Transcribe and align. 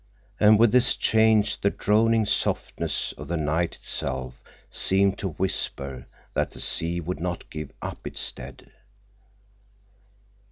And 0.39 0.57
with 0.57 0.71
this 0.71 0.95
change 0.95 1.61
the 1.61 1.69
droning 1.69 2.25
softness 2.25 3.11
of 3.19 3.27
the 3.27 3.37
night 3.37 3.75
itself 3.75 4.41
seemed 4.71 5.19
to 5.19 5.29
whisper 5.33 6.07
that 6.33 6.49
the 6.49 6.59
sea 6.59 6.99
would 6.99 7.19
not 7.19 7.51
give 7.51 7.71
up 7.83 8.07
its 8.07 8.31
dead. 8.31 8.71